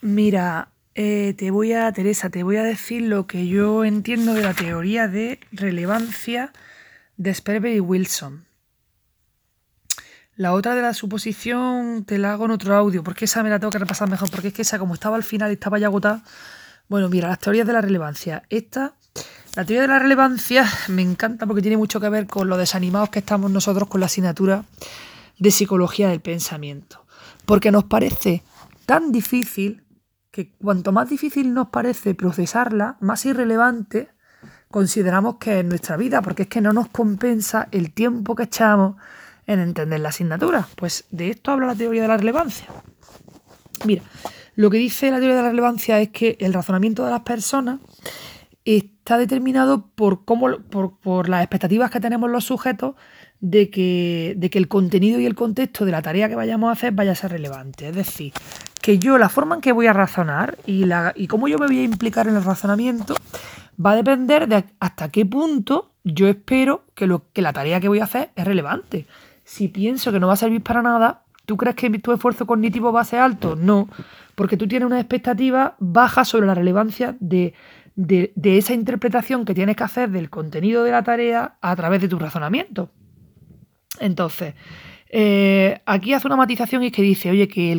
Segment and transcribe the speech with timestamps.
[0.00, 4.42] Mira, eh, te voy a, Teresa, te voy a decir lo que yo entiendo de
[4.42, 6.52] la teoría de relevancia
[7.16, 8.46] de Sperber y Wilson.
[10.36, 13.58] La otra de la suposición te la hago en otro audio, porque esa me la
[13.58, 15.88] tengo que repasar mejor, porque es que esa, como estaba al final y estaba ya
[15.88, 16.22] agotada.
[16.88, 18.44] Bueno, mira, las teorías de la relevancia.
[18.48, 18.94] Esta,
[19.56, 23.08] la teoría de la relevancia me encanta porque tiene mucho que ver con lo desanimados
[23.08, 24.64] que estamos nosotros con la asignatura
[25.40, 27.04] de psicología del pensamiento.
[27.44, 28.44] Porque nos parece
[28.86, 29.82] tan difícil
[30.30, 34.10] que cuanto más difícil nos parece procesarla, más irrelevante
[34.70, 38.96] consideramos que es nuestra vida, porque es que no nos compensa el tiempo que echamos
[39.46, 40.68] en entender la asignatura.
[40.76, 42.66] Pues de esto habla la teoría de la relevancia.
[43.84, 44.02] Mira,
[44.54, 47.80] lo que dice la teoría de la relevancia es que el razonamiento de las personas
[48.64, 52.94] está determinado por, cómo, por, las expectativas que tenemos los sujetos
[53.40, 56.72] de que, de que el contenido y el contexto de la tarea que vayamos a
[56.72, 57.88] hacer vaya a ser relevante.
[57.88, 58.32] Es decir,
[58.80, 61.66] que yo la forma en que voy a razonar y, la, y cómo yo me
[61.66, 63.14] voy a implicar en el razonamiento
[63.84, 67.88] va a depender de hasta qué punto yo espero que, lo, que la tarea que
[67.88, 69.06] voy a hacer es relevante
[69.48, 72.92] si pienso que no va a servir para nada, ¿tú crees que tu esfuerzo cognitivo
[72.92, 73.56] va a ser alto?
[73.56, 73.88] No,
[74.34, 77.54] porque tú tienes una expectativa baja sobre la relevancia de,
[78.42, 82.18] esa interpretación que tienes que hacer del contenido de la tarea a través de tu
[82.18, 82.90] razonamiento.
[84.00, 84.52] Entonces,
[85.10, 87.78] eh, aquí hace una matización y es que dice, oye, que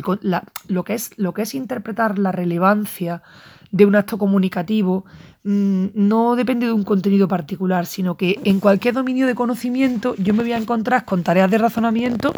[0.68, 3.22] lo, que es, interpretar la relevancia
[3.70, 5.04] de un acto comunicativo
[5.44, 10.34] mm, no depende de un contenido particular, sino que en cualquier dominio de conocimiento yo
[10.34, 12.32] me voy a encontrar con tareas de razonamiento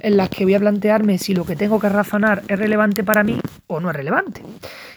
[0.00, 3.22] en las que voy a plantearme si lo que tengo que razonar es relevante para
[3.22, 4.42] mí o no es relevante.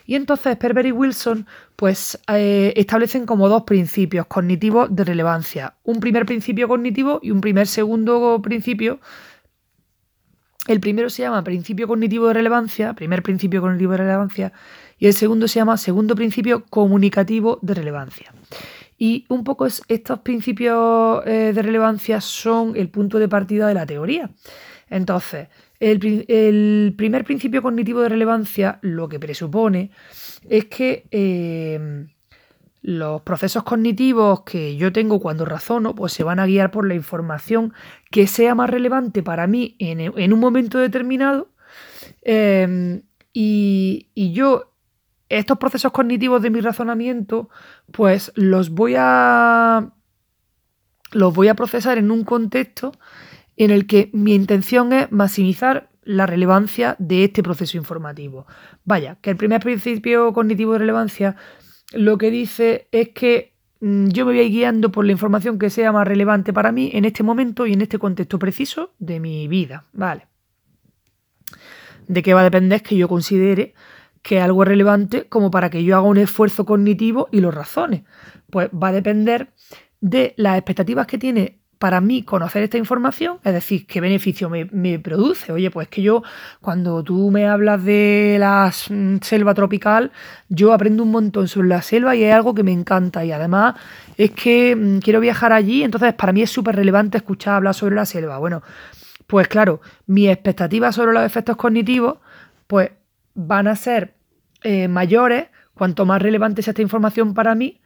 [0.05, 5.75] Y entonces Perber y Wilson pues eh, establecen como dos principios cognitivos de relevancia.
[5.83, 8.99] Un primer principio cognitivo y un primer segundo principio
[10.67, 14.53] el primero se llama principio cognitivo de relevancia, primer principio cognitivo de relevancia,
[14.97, 18.33] y el segundo se llama segundo principio comunicativo de relevancia.
[18.97, 23.85] Y un poco estos principios eh, de relevancia son el punto de partida de la
[23.85, 24.29] teoría.
[24.89, 25.49] Entonces,
[25.79, 29.91] el, primer principio cognitivo de relevancia lo que presupone
[30.47, 32.07] es que eh,
[32.83, 36.93] los procesos cognitivos que yo tengo cuando razono, pues se van a guiar por la
[36.93, 37.73] información
[38.11, 41.47] que sea más relevante para mí en, un momento determinado.
[42.21, 43.01] Eh,
[43.31, 44.73] y, y, yo
[45.29, 47.49] estos procesos cognitivos de mi razonamiento,
[47.91, 49.93] pues los voy a.
[51.13, 52.91] los voy a procesar en un contexto
[53.55, 58.45] en el que mi intención es maximizar la relevancia de este proceso informativo.
[58.83, 61.37] Vaya, que el primer principio cognitivo de relevancia
[61.93, 65.59] lo que dice es que mm, yo me voy a ir guiando por la información
[65.59, 69.19] que sea más relevante para mí en este momento y en este contexto preciso de
[69.19, 69.85] mi vida.
[69.93, 70.27] Vale.
[72.07, 73.73] De qué va a depender que yo considere
[74.21, 78.05] que algo es relevante como para que yo haga un esfuerzo cognitivo y lo razone.
[78.49, 79.53] Pues va a depender
[79.99, 84.99] de las expectativas que tiene para mí conocer esta información, es decir, qué beneficio me,
[84.99, 85.51] produce.
[85.51, 86.23] Oye, pues que yo,
[86.61, 90.13] cuando tú me hablas de la selva tropical,
[90.47, 93.25] yo aprendo un montón sobre la selva y es algo que me encanta.
[93.25, 93.75] Y además
[94.15, 97.95] es que mm, quiero viajar allí, entonces para mí es súper relevante escuchar hablar sobre
[97.95, 98.37] la selva.
[98.37, 98.63] Bueno,
[99.27, 102.19] pues claro, mi expectativa sobre los efectos cognitivos,
[102.65, 102.91] pues
[103.33, 104.13] van a ser
[104.63, 107.81] eh, mayores cuanto más relevante sea esta información para mí.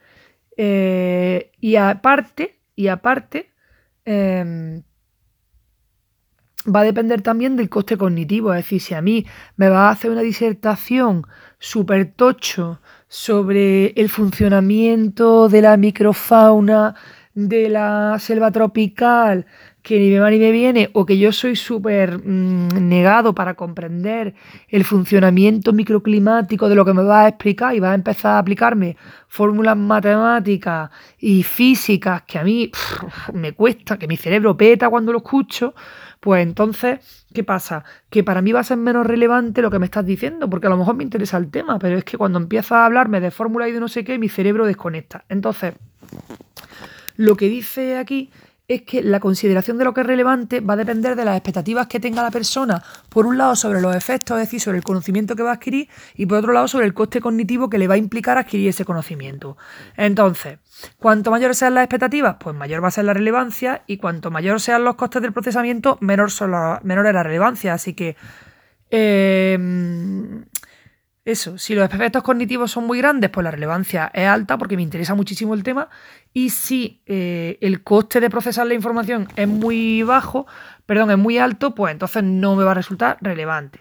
[0.56, 3.57] Eh, y aparte, y aparte,
[4.08, 4.82] em,
[6.64, 8.52] va a depender también del coste cognitivo.
[8.54, 9.26] Es decir, si a mí
[9.56, 11.26] me va a hacer una disertación
[11.58, 16.94] súper tocho sobre el funcionamiento de la microfauna
[17.34, 19.46] de la selva tropical,
[19.82, 23.54] que ni me va ni me viene, o que yo soy súper mm, negado para
[23.54, 24.34] comprender
[24.68, 28.38] el funcionamiento microclimático de lo que me va a explicar y va a empezar a
[28.38, 28.96] aplicarme
[29.28, 32.70] fórmulas matemáticas y físicas que a mí
[33.32, 35.74] me cuesta, que mi cerebro peta cuando lo escucho,
[36.20, 37.84] pues entonces, ¿qué pasa?
[38.10, 40.70] Que para mí va a ser menos relevante lo que me estás diciendo, porque a
[40.70, 43.68] lo mejor me interesa el tema, pero es que cuando empiezas a hablarme de fórmula
[43.68, 45.24] y de no sé qué, mi cerebro desconecta.
[45.28, 45.74] Entonces,
[47.16, 48.30] lo que dice aquí
[48.68, 51.86] es que la consideración de lo que es relevante va a depender de las expectativas
[51.86, 55.34] que tenga la persona, por un lado sobre los efectos, es decir, sobre el conocimiento
[55.34, 57.94] que va a adquirir, y por otro lado sobre el coste cognitivo que le va
[57.94, 59.56] a implicar adquirir ese conocimiento.
[59.96, 60.58] Entonces,
[60.98, 64.60] cuanto mayores sean las expectativas, pues mayor va a ser la relevancia, y cuanto mayor
[64.60, 66.50] sean los costes del procesamiento, menor, son
[66.82, 67.72] menor es la relevancia.
[67.72, 68.16] Así que
[68.90, 69.58] eh,
[71.30, 74.82] eso, si los efectos cognitivos son muy grandes, pues la relevancia es alta porque me
[74.82, 75.90] interesa muchísimo el tema.
[76.32, 80.46] Y si eh, el coste de procesar la información es muy bajo,
[80.86, 83.80] perdón, es muy alto, pues entonces no me va a resultar relevante.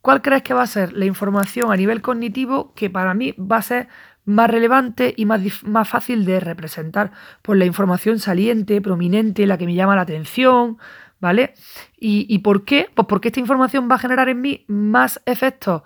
[0.00, 3.56] ¿Cuál crees que va a ser la información a nivel cognitivo que para mí va
[3.56, 3.88] a ser
[4.24, 7.10] más relevante y más, más fácil de representar?
[7.42, 10.78] Pues la información saliente, prominente, la que me llama la atención,
[11.22, 11.54] ¿vale?
[11.98, 12.90] ¿Y, por qué?
[12.92, 15.82] Pues porque esta información va a generar en mí más efectos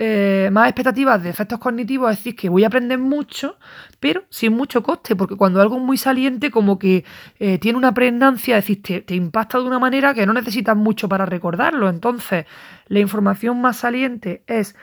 [0.00, 3.58] eh, más expectativas de efectos cognitivos, es decir, que voy a aprender mucho,
[3.98, 7.04] pero sin mucho coste, porque cuando algo es muy saliente, como que
[7.40, 11.08] eh, tiene una pregnancia, es decir, te, impacta de una manera que no necesitas mucho
[11.08, 11.88] para recordarlo.
[11.88, 12.46] Entonces,
[12.86, 14.76] la información más saliente es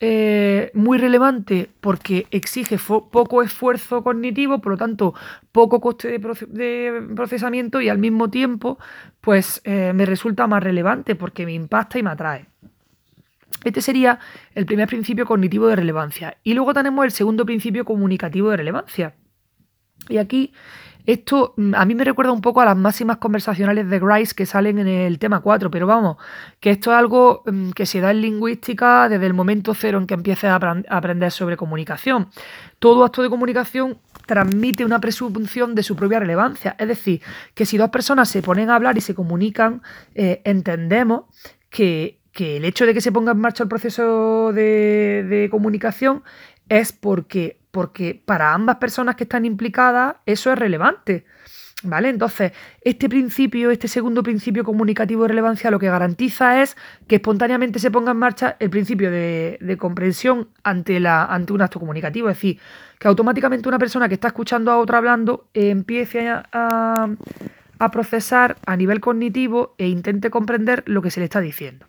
[0.00, 5.14] eh, muy relevante porque exige poco esfuerzo cognitivo, por lo tanto,
[5.52, 8.78] poco coste de, procesamiento y al mismo tiempo,
[9.20, 12.46] pues me resulta más relevante porque me impacta y me atrae.
[13.64, 14.20] Este sería
[14.54, 16.36] el primer principio cognitivo de relevancia.
[16.44, 19.14] Y luego tenemos el segundo principio comunicativo de relevancia.
[20.08, 20.52] Y aquí
[21.08, 24.44] esto mm, a mí me recuerda un poco a las máximas conversacionales de Grice que
[24.46, 26.18] salen en el tema 4, pero vamos,
[26.60, 30.06] que esto es algo mm, que se da en lingüística desde el momento cero en
[30.06, 30.56] que empieces a
[30.88, 32.28] aprender sobre comunicación.
[32.78, 36.76] Todo acto de comunicación transmite una presunción de su propia relevancia.
[36.78, 37.22] Es decir,
[37.54, 39.82] que si dos personas se ponen a hablar y se comunican,
[40.14, 41.24] eh, entendemos
[41.70, 46.22] que que el hecho de que se ponga en marcha el proceso de, comunicación
[46.68, 51.24] es porque, porque para ambas personas que están implicadas eso es relevante.
[51.84, 52.08] ¿Vale?
[52.08, 52.50] Entonces,
[52.82, 56.76] este principio, este segundo principio comunicativo de relevancia, lo que garantiza es
[57.06, 62.28] que espontáneamente se ponga en marcha el principio de, comprensión ante, un acto comunicativo.
[62.28, 62.58] Es decir,
[62.98, 67.06] que automáticamente una persona que está escuchando a otra hablando empiece a
[67.92, 71.86] procesar a nivel cognitivo e intente comprender lo que se le está diciendo.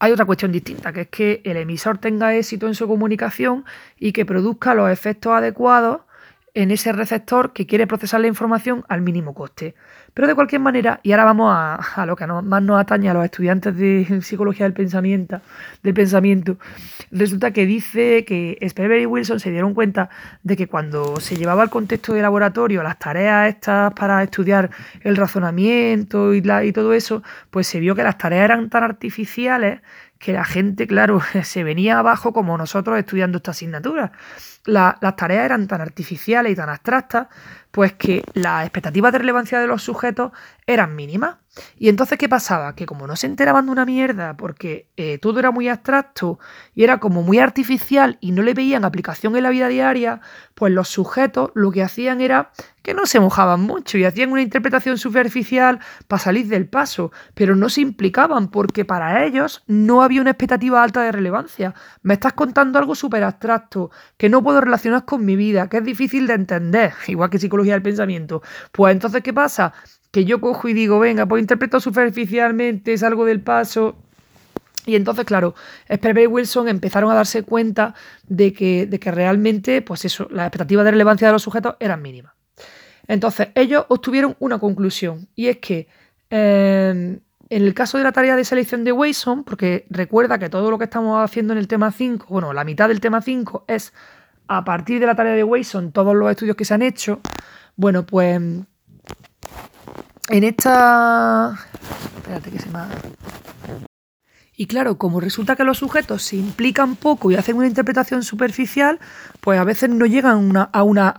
[0.00, 3.64] Hay otra cuestión distinta, que es que el emisor tenga éxito en su comunicación
[3.98, 6.02] y que produzca los efectos adecuados
[6.54, 9.74] en ese receptor que quiere procesar la información al mínimo coste.
[10.18, 13.24] Pero de cualquier manera, y ahora vamos a, lo que más nos atañe a los
[13.24, 15.40] estudiantes de psicología del pensamiento,
[15.84, 16.56] del pensamiento,
[17.12, 20.10] resulta que dice que Sperber y Wilson se dieron cuenta
[20.42, 24.70] de que cuando se llevaba al contexto de laboratorio las tareas estas para estudiar
[25.02, 29.82] el razonamiento y, y todo eso, pues se vio que las tareas eran tan artificiales
[30.18, 34.12] que la gente, claro, se venía abajo como nosotros estudiando esta asignatura.
[34.64, 37.28] las tareas eran tan artificiales y tan abstractas,
[37.70, 40.32] pues que las expectativas de relevancia de los sujetos
[40.68, 41.36] eran mínimas.
[41.78, 42.76] Y entonces, ¿qué pasaba?
[42.76, 46.38] Que como no se enteraban de una mierda, porque eh, todo era muy abstracto
[46.74, 50.20] y era como muy artificial y no le veían aplicación en la vida diaria,
[50.54, 54.42] pues los sujetos lo que hacían era que no se mojaban mucho y hacían una
[54.42, 60.20] interpretación superficial para salir del paso, pero no se implicaban porque para ellos no había
[60.20, 61.74] una expectativa alta de relevancia.
[62.02, 65.84] Me estás contando algo súper abstracto, que no puedo relacionar con mi vida, que es
[65.84, 68.42] difícil de entender, igual que psicología del pensamiento.
[68.70, 69.72] Pues entonces, ¿qué pasa?
[70.10, 73.96] Que yo cojo y digo, venga, pues interpreto superficialmente, salgo del paso.
[74.86, 75.54] Y entonces, claro,
[75.92, 77.94] Sperber y Wilson empezaron a darse cuenta
[78.26, 82.00] de que, de que realmente, pues eso, las expectativas de relevancia de los sujetos eran
[82.00, 82.32] mínimas.
[83.06, 85.88] Entonces, ellos obtuvieron una conclusión, y es que
[86.30, 87.20] em,
[87.50, 90.78] en el caso de la tarea de selección de Wilson, porque recuerda que todo lo
[90.78, 93.94] que estamos haciendo en el tema 5, bueno, la mitad del tema 5 es
[94.46, 97.20] a partir de la tarea de Wilson, todos los estudios que se han hecho,
[97.76, 98.40] bueno, pues
[100.28, 101.58] en esta...
[102.16, 102.78] Espérate que se me
[104.56, 108.98] Y claro, como resulta que los sujetos se implican poco y hacen una interpretación superficial,
[109.40, 110.70] pues a veces no llegan a,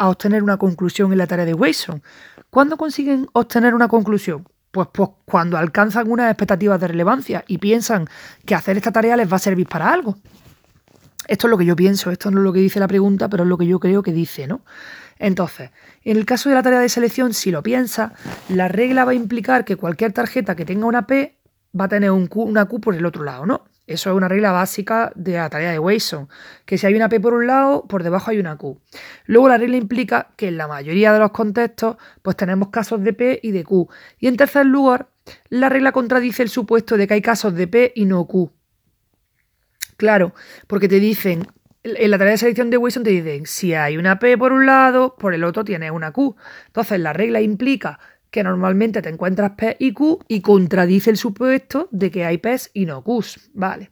[0.07, 2.03] obtener una conclusión en la tarea de Wilson.
[2.49, 4.47] ¿Cuándo consiguen obtener una conclusión?
[4.71, 8.07] Pues, pues cuando alcanzan unas expectativas de relevancia y piensan
[8.45, 10.17] que hacer esta tarea les va a servir para algo.
[11.27, 13.43] Esto es lo que yo pienso, esto no es lo que dice la pregunta, pero
[13.43, 14.61] es lo que yo creo que dice, ¿no?
[15.19, 15.69] Entonces,
[16.03, 18.13] en el caso de la tarea de selección, si lo piensas,
[18.47, 21.37] la regla va a implicar que cualquier tarjeta que tenga una P
[21.79, 23.65] va a tener un Q, una Q por el otro lado, ¿no?
[23.85, 26.29] Eso es una regla básica de la tarea de Wason,
[26.65, 28.79] que si hay una P por un lado, por debajo hay una Q.
[29.25, 33.13] Luego la regla implica que en la mayoría de los contextos, pues tenemos casos de
[33.13, 33.89] P y de Q.
[34.19, 35.09] Y en tercer lugar,
[35.49, 38.51] la regla contradice el supuesto de que hay casos de P y no Q.
[39.97, 40.33] Claro,
[40.67, 41.47] porque te dicen,
[41.83, 44.65] en la tarea de selección de Wilson te dicen, si hay una P por un
[44.65, 46.35] lado, por el otro tienes una Q.
[46.67, 47.99] Entonces la regla implica
[48.31, 52.55] que normalmente te encuentras P y Q y contradice el supuesto de que hay P
[52.73, 53.51] y no Qs.
[53.53, 53.91] Vale.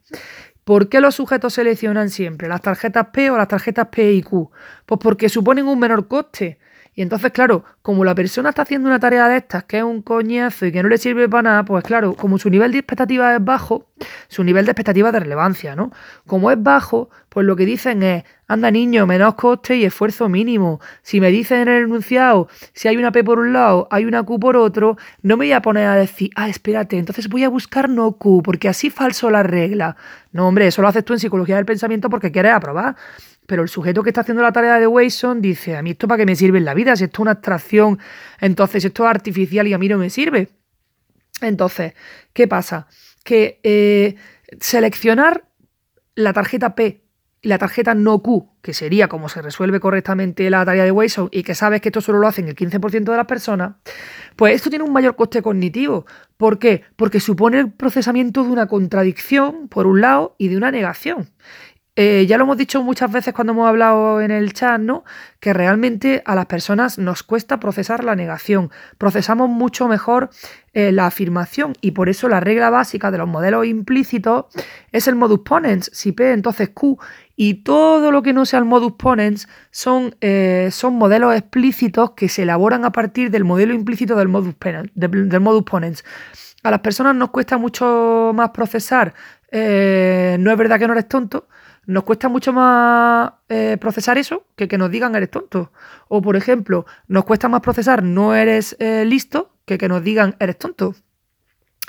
[0.63, 4.51] ¿Por qué los sujetos seleccionan siempre las tarjetas P o las tarjetas P y Q?
[4.85, 6.59] Pues porque suponen un menor coste
[6.97, 10.01] Y entonces, claro, como la persona está haciendo una tarea de estas que es un
[10.01, 13.35] coñazo y que no le sirve para nada, pues claro, como su nivel de expectativa
[13.35, 13.85] es bajo,
[14.29, 15.91] su nivel de expectativa de relevancia, ¿no?
[16.25, 20.81] Como es bajo, pues lo que dicen es, anda niño, menos coste y esfuerzo mínimo.
[21.03, 24.23] Si me dicen en el enunciado, si hay una P por un lado, hay una
[24.23, 27.49] Q por otro, no me voy a poner a decir, ah, espérate, entonces voy a
[27.49, 29.97] buscar no Q, porque así falso la regla.
[30.31, 32.95] No, hombre, eso lo haces tú en psicología del pensamiento porque quieres aprobar.
[33.47, 36.19] Pero el sujeto que está haciendo la tarea de Wason dice, a mí esto para
[36.19, 37.97] qué me sirve en la vida, si esto es una abstracción,
[38.39, 40.49] entonces esto es artificial y a mí no me sirve.
[41.41, 41.93] Entonces,
[42.33, 42.87] ¿qué pasa?
[43.23, 44.15] Que eh,
[44.59, 45.45] seleccionar
[46.13, 47.03] la tarjeta P
[47.41, 51.29] y la tarjeta no Q, que sería como se resuelve correctamente la tarea de Wason
[51.31, 53.75] y que sabes que esto solo lo hacen el 15% de las personas,
[54.35, 56.05] pues esto tiene un mayor coste cognitivo.
[56.35, 56.83] ¿Por qué?
[56.95, 61.29] Porque supone el procesamiento de una contradicción, por un lado, y de una negación.
[61.99, 65.03] Eh, ya lo hemos dicho muchas veces cuando hemos hablado en el chat, ¿no?
[65.39, 68.69] Que realmente a las personas nos cuesta procesar la negación.
[68.99, 70.29] Procesamos mucho mejor
[70.73, 74.45] eh, la afirmación y por eso la regla básica de los modelos implícitos
[74.91, 75.89] es el modus ponens.
[75.91, 76.99] Si P, entonces Q.
[77.35, 82.29] Y todo lo que no sea el modus ponens son, eh, son modelos explícitos que
[82.29, 84.53] se elaboran a partir del modelo implícito del modus,
[84.93, 86.05] del modus ponens.
[86.61, 89.15] A las personas nos cuesta mucho más procesar.
[89.51, 91.47] no es verdad que no eres tonto
[91.87, 95.71] nos cuesta mucho más eh, procesar eso que que nos digan eres tonto.
[96.09, 100.35] O, por ejemplo, nos cuesta más procesar no eres eh, listo que que nos digan
[100.39, 100.93] eres tonto.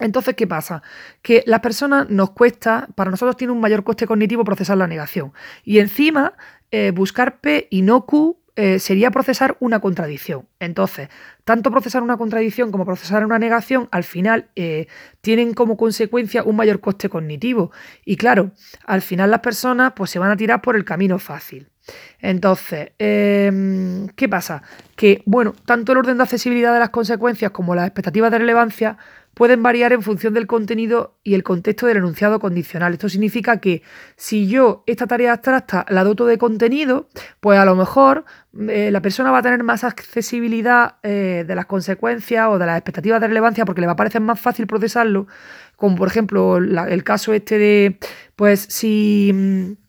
[0.00, 0.82] Entonces, ¿qué pasa?
[1.20, 5.32] Que las personas nos cuesta, para nosotros tiene un mayor coste cognitivo procesar la negación.
[5.64, 6.34] Y encima,
[6.70, 10.48] eh, buscar P y no Q eh, sería procesar una contradicción.
[10.58, 11.08] Entonces,
[11.44, 14.88] tanto procesar una contradicción como procesar una negación, al final eh,
[15.20, 17.70] tienen como consecuencia un mayor coste cognitivo.
[18.04, 18.50] Y claro,
[18.84, 21.68] al final las personas pues, se van a tirar por el camino fácil.
[22.20, 24.62] Entonces, em, ¿qué pasa?
[24.96, 28.98] Que, bueno, tanto el orden de accesibilidad de las consecuencias como las expectativas de relevancia
[29.38, 32.92] pueden variar en función del contenido y el contexto del enunciado condicional.
[32.92, 33.82] Esto significa que
[34.16, 38.24] si yo esta tarea abstracta la doto de contenido, pues a lo mejor
[38.68, 42.78] eh, la persona va a tener más accesibilidad eh, de las consecuencias o de las
[42.78, 45.28] expectativas de relevancia porque le va a parecer más fácil procesarlo,
[45.76, 47.98] como por ejemplo el caso este de,
[48.34, 49.87] pues si, mm,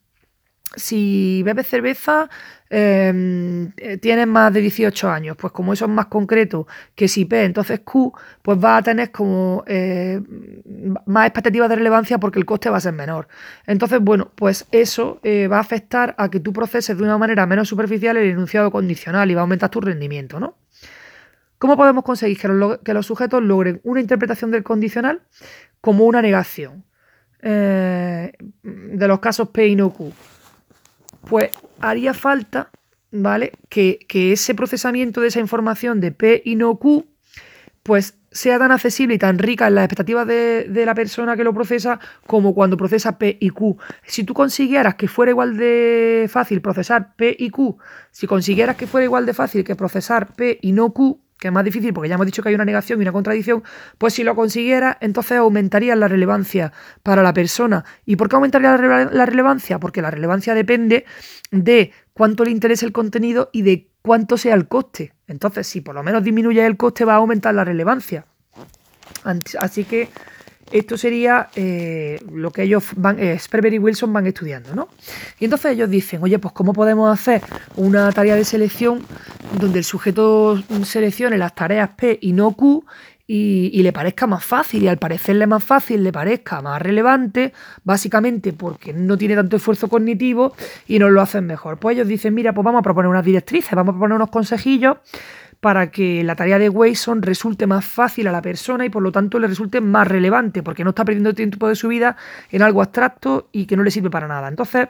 [0.79, 2.29] si bebes cerveza,
[2.71, 7.25] Em, eh, tienes más de 18 años, pues como eso es más concreto que si
[7.25, 10.21] P, entonces Q, pues va a tener como eh,
[11.07, 13.27] más expectativas de relevancia porque el coste va a ser menor.
[13.65, 17.48] Entonces, bueno, pues eso eh, va a afectar a que tú proceses de una manera
[17.48, 20.55] menos superficial el enunciado condicional y va a aumentar tu rendimiento, ¿no?
[21.57, 25.21] ¿Cómo podemos conseguir que los, que los sujetos logren una interpretación del condicional
[25.81, 26.86] como una negación?
[27.41, 28.33] de
[29.07, 30.12] los casos P y no Q
[31.27, 32.69] pues haría falta,
[33.11, 33.53] ¿vale?
[33.69, 37.05] Que, ese procesamiento de esa información de P y no Q,
[37.83, 41.43] pues sea tan accesible y tan rica en las expectativas de, de, la persona que
[41.43, 43.77] lo procesa como cuando procesa P y Q.
[44.05, 47.77] Si tú consiguieras que fuera igual de fácil procesar P y Q,
[48.11, 51.53] si consiguieras que fuera igual de fácil que procesar P y no Q, que es
[51.53, 53.63] más difícil porque ya hemos dicho que hay una negación y una contradicción,
[53.98, 57.86] pues si lo consiguiera, entonces aumentaría la relevancia para la persona.
[58.05, 59.79] ¿Y por qué aumentaría la, relevancia?
[59.79, 61.05] Porque la relevancia depende
[61.51, 65.13] de cuánto le interesa el contenido y de cuánto sea el coste.
[65.27, 68.25] Entonces, si por lo menos disminuye el coste, va a aumentar la relevancia.
[69.60, 70.10] Así que
[70.71, 74.89] esto sería eh, lo que ellos van, eh, Sperber y Wilson van estudiando, ¿no?
[75.39, 77.41] Y entonces ellos dicen, oye, pues ¿cómo podemos hacer
[77.75, 79.05] una tarea de selección
[79.59, 82.85] donde el sujeto seleccione las tareas P y no Q
[83.31, 88.53] y, le parezca más fácil y al parecerle más fácil le parezca más relevante, básicamente
[88.53, 90.55] porque no tiene tanto esfuerzo cognitivo
[90.88, 91.77] y nos lo hacen mejor.
[91.77, 94.97] Pues ellos dicen, mira, pues vamos a proponer unas directrices, vamos a proponer unos consejillos
[95.59, 99.11] para que la tarea de Wason resulte más fácil a la persona y por lo
[99.11, 102.15] tanto le resulte más relevante, porque no está perdiendo tiempo de su vida
[102.49, 104.47] en algo abstracto y que no le sirve para nada.
[104.47, 104.87] Entonces,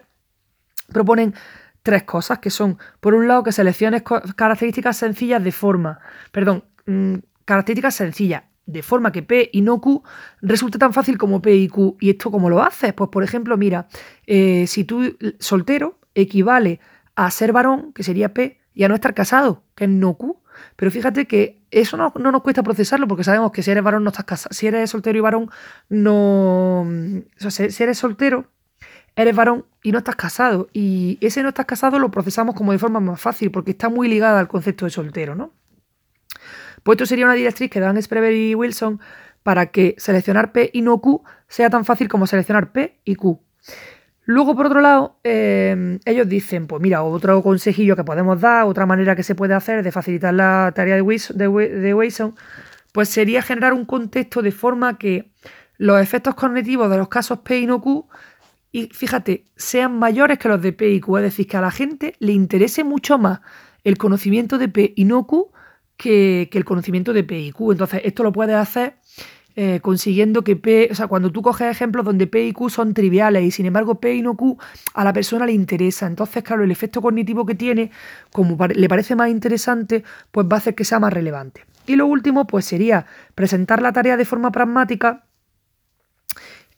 [0.92, 1.34] proponen
[1.82, 4.04] tres cosas que son, por un lado, que selecciones
[4.36, 6.00] características sencillas de forma,
[6.32, 10.04] perdón, mm, características sencillas, de forma que P y no Q
[10.44, 11.98] resulte tan fácil como P y Q.
[12.00, 12.94] ¿Y esto cómo lo haces?
[12.94, 13.88] Pues por ejemplo, mira,
[14.28, 16.80] eh, si tú soltero equivale
[17.16, 20.42] a ser varón, que sería P, y a no estar casado, que es no Q.
[20.78, 24.10] Pero fíjate que eso no, nos cuesta procesarlo porque sabemos que si eres varón no
[24.10, 24.54] estás casado.
[24.54, 25.52] Si eres soltero y varón,
[25.90, 26.84] no.
[26.84, 28.48] O sea, si eres soltero,
[29.18, 30.70] eres varón y no estás casado.
[30.72, 34.08] Y ese no estás casado lo procesamos como de forma más fácil porque está muy
[34.08, 35.52] ligada al concepto de soltero, ¿no?
[36.84, 39.02] Pues esto sería una directriz que dan Sprever y Wilson
[39.44, 43.44] para que seleccionar P y no Q sea tan fácil como seleccionar P y Q.
[44.32, 48.86] Luego, por otro lado, eh, ellos dicen, pues mira, otro consejillo que podemos dar, otra
[48.86, 52.34] manera que se puede hacer de facilitar la tarea de Wilson, de,
[52.92, 55.32] pues sería generar un contexto de forma que
[55.80, 58.08] los efectos cognitivos de los casos P y no Q,
[58.72, 61.72] y fíjate, sean mayores que los de P y Q, es decir, que a la
[61.72, 63.40] gente le interese mucho más
[63.84, 65.52] el conocimiento de P y no Q
[65.98, 67.72] que, que el conocimiento de P y Q.
[67.72, 68.98] Entonces, esto lo puedes hacer
[69.56, 72.94] eh, consiguiendo que P, o sea, cuando tú coges ejemplos donde P y Q son
[72.94, 74.58] triviales y sin embargo P y no Q
[74.94, 77.92] a la persona le interesa, entonces claro, el efecto cognitivo que tiene,
[78.32, 81.66] como le parece más interesante, pues va a hacer que sea más relevante.
[81.88, 85.24] Y lo último, pues sería presentar la tarea de forma pragmática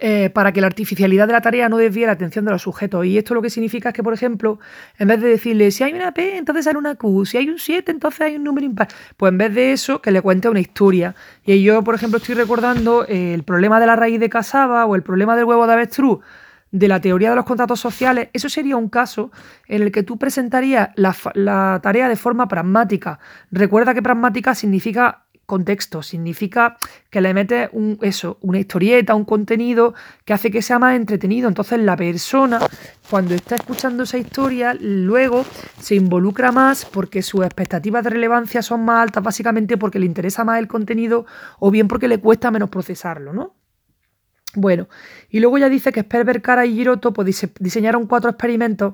[0.03, 3.05] eh, para que la artificialidad de la tarea no desvíe la atención de los sujetos.
[3.05, 4.59] Y esto lo que significa es que, por ejemplo,
[4.97, 7.59] en vez de decirle si hay una P, entonces hay una Q, si hay un
[7.59, 10.59] 7, entonces hay un número impar, pues en vez de eso, que le cuente una
[10.59, 11.15] historia.
[11.45, 15.03] Y yo, por ejemplo, estoy recordando el problema de la raíz de casaba o el
[15.03, 16.19] problema del huevo de avestruz
[16.71, 19.31] de la teoría de los contratos sociales, eso sería un caso
[19.67, 23.19] en el que tú presentarías la, tarea de forma pragmática.
[23.51, 26.77] Recuerda que pragmática significa contexto, significa
[27.09, 29.93] que le metes un, eso, una historieta, un contenido
[30.23, 31.49] que hace que sea más entretenido.
[31.49, 32.57] Entonces la persona,
[33.09, 35.43] cuando está escuchando esa historia, luego
[35.77, 40.45] se involucra más porque sus expectativas de relevancia son más altas, básicamente porque le interesa
[40.45, 41.25] más el contenido
[41.59, 43.53] o bien porque le cuesta menos procesarlo, ¿no?
[44.55, 44.87] Bueno,
[45.29, 48.93] y luego ya dice que Sperber, Cara y Giroto pues, diseñaron cuatro experimentos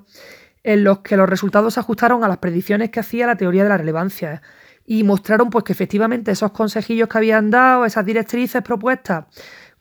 [0.63, 3.69] en los que los resultados se ajustaron a las predicciones que hacía la teoría de
[3.69, 4.41] la relevancia
[4.89, 9.25] y mostraron pues que efectivamente esos consejillos que habían dado, esas directrices propuestas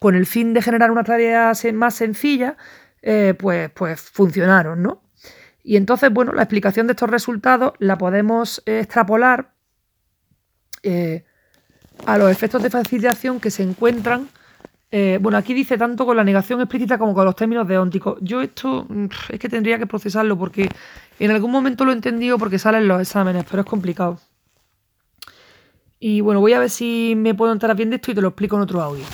[0.01, 2.57] con el fin de generar una tarea más sencilla,
[3.01, 5.03] eh, pues, pues funcionaron, ¿no?
[5.63, 9.53] Y entonces, bueno, la explicación de estos resultados la podemos extrapolar
[10.83, 11.25] eh,
[12.05, 14.29] a los efectos de facilitación que se encuentran.
[14.91, 18.19] Eh, bueno, aquí dice tanto con la negación explícita como con los términos deónticos.
[18.21, 20.69] Yo esto mm, es que tendría que procesarlo porque
[21.19, 24.21] en algún momento lo he entendido porque salen los exámenes, pero es complicado.
[25.99, 28.29] Y bueno, voy a ver si me puedo entrar bien de esto y te lo
[28.29, 29.05] explico en otro audio.